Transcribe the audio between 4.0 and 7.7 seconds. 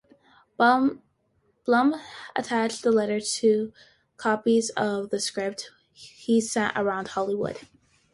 copies of the script he sent around Hollywood.